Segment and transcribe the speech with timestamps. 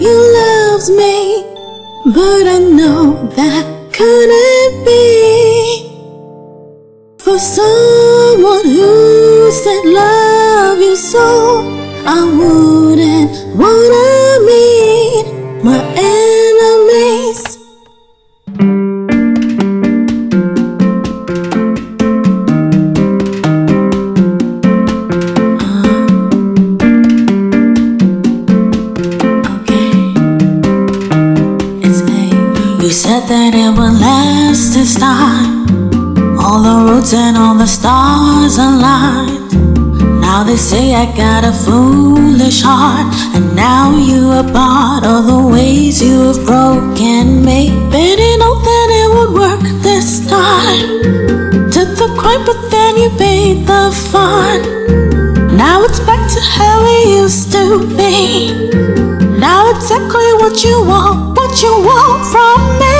[0.00, 1.42] was me,
[2.14, 5.88] but I know that couldn't be
[7.18, 11.66] for someone who said love you so.
[12.06, 12.87] I wouldn't
[33.92, 35.66] last time.
[36.38, 39.52] All the roads and all the stars aligned.
[40.20, 45.40] Now they say I got a foolish heart, and now you are part of the
[45.52, 47.70] ways you have broken me.
[47.90, 51.02] Better know that it would work this time.
[51.70, 55.56] Took the coin, but then you paid the fine.
[55.56, 58.70] Now it's back to how it used to be.
[59.38, 62.97] Now exactly what you want, what you want from me.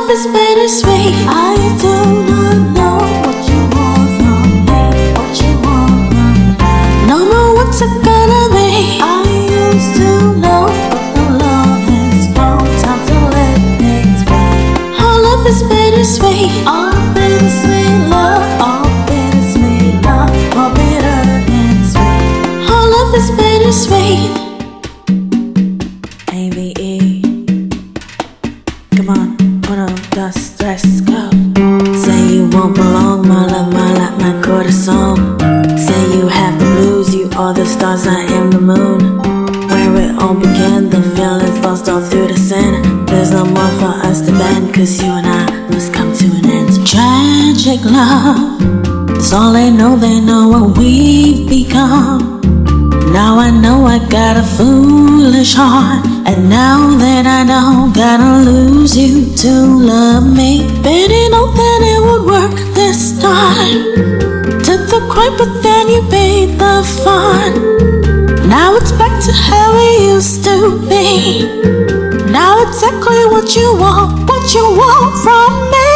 [0.00, 1.14] Love is bittersweet.
[1.28, 1.92] I do
[2.30, 4.82] not know what you want from me.
[5.18, 7.06] What you want from me.
[7.06, 9.00] No more what's it gonna be.
[9.02, 9.24] I
[9.60, 10.08] used to
[10.40, 12.64] know, but the love is gone.
[12.80, 14.42] Time to let things be.
[15.04, 16.50] Our love is bittersweet.
[16.66, 18.46] All bittersweet love.
[18.66, 20.30] All bittersweet love.
[20.56, 22.24] More bitter than sweet.
[22.72, 24.32] Our love is bittersweet.
[26.32, 27.22] AVE.
[28.96, 29.36] Come on,
[29.70, 31.30] uno, dos, tres, go.
[31.94, 35.38] Say you won't belong, my love, my love, my corazon.
[35.78, 39.18] Say you have the blues, you are the stars, I am the moon.
[39.68, 43.08] Where it all began, the feelings lost all through the sand.
[43.08, 46.46] There's no more for us to bend, cause you and I must come to an
[46.46, 46.86] end.
[46.86, 48.58] Tragic love,
[49.08, 52.39] that's all they know, they know what we've become.
[53.12, 56.06] Now I know I got a foolish heart.
[56.30, 59.50] And now that I know, gotta lose you to
[59.90, 60.62] love me.
[60.80, 63.82] Better know that it would work this time.
[64.62, 68.48] Took the coin, but then you paid the fine.
[68.48, 71.42] Now it's back to how it used to be.
[72.30, 75.90] Now exactly what you want, what you want from me.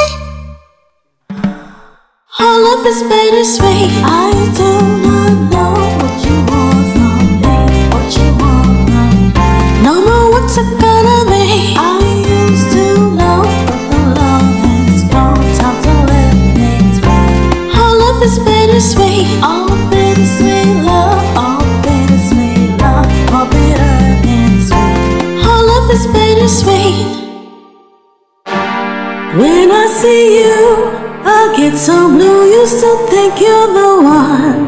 [2.41, 4.03] Our love is bittersweet.
[4.03, 5.13] I do
[29.94, 30.91] see you,
[31.25, 32.50] I get so blue.
[32.50, 34.60] You still think you're the one.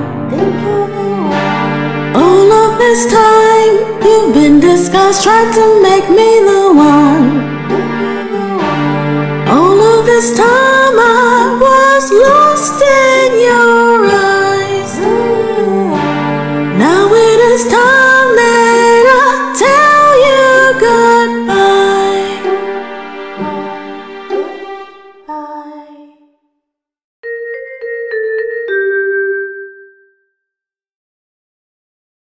[2.14, 3.72] All of this time,
[4.06, 7.26] you've been disguised, trying to make me the one.
[9.48, 13.75] All of this time, I was lost in you.